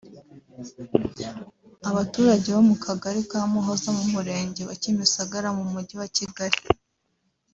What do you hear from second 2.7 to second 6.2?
Kagari ka Kamuhoza mu Murenge wa Kimisagara mu Mujyi wa